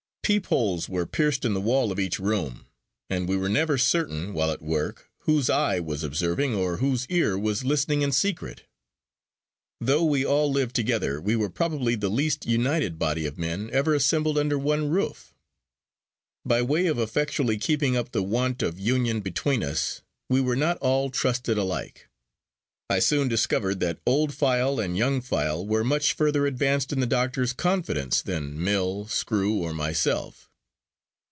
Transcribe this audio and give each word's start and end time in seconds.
Peepholes 0.23 0.87
were 0.87 1.05
pierced 1.05 1.43
in 1.43 1.53
the 1.53 1.59
wall 1.59 1.91
of 1.91 1.99
each 1.99 2.17
room, 2.17 2.65
and 3.09 3.27
we 3.27 3.35
were 3.35 3.49
never 3.49 3.77
certain, 3.77 4.31
while 4.33 4.49
at 4.49 4.61
work, 4.61 5.09
whose 5.23 5.49
eye 5.49 5.77
was 5.77 6.05
observing, 6.05 6.55
or 6.55 6.77
whose 6.77 7.05
ear 7.09 7.37
was 7.37 7.65
listening 7.65 8.01
in 8.01 8.13
secret. 8.13 8.63
Though 9.81 10.05
we 10.05 10.23
all 10.25 10.49
lived 10.49 10.73
together, 10.73 11.19
we 11.19 11.35
were 11.35 11.49
probably 11.49 11.95
the 11.95 12.07
least 12.07 12.45
united 12.45 12.97
body 12.97 13.25
of 13.25 13.37
men 13.37 13.69
ever 13.73 13.93
assembled 13.93 14.37
under 14.37 14.57
one 14.57 14.87
roof. 14.89 15.33
By 16.45 16.61
way 16.61 16.85
of 16.87 16.97
effectually 16.97 17.57
keeping 17.57 17.97
up 17.97 18.13
the 18.13 18.23
want 18.23 18.61
of 18.63 18.79
union 18.79 19.19
between 19.19 19.61
us, 19.61 20.01
we 20.29 20.39
were 20.39 20.55
not 20.55 20.77
all 20.77 21.09
trusted 21.09 21.57
alike. 21.57 22.07
I 22.89 22.99
soon 22.99 23.29
discovered 23.29 23.79
that 23.79 24.01
Old 24.05 24.33
File 24.33 24.77
and 24.77 24.97
Young 24.97 25.21
File 25.21 25.65
were 25.65 25.81
much 25.81 26.11
further 26.11 26.45
advanced 26.45 26.91
in 26.91 26.99
the 26.99 27.05
doctor's 27.05 27.53
confidence 27.53 28.21
than 28.21 28.61
Mill, 28.61 29.07
Screw, 29.07 29.61
or 29.61 29.73
myself. 29.73 30.49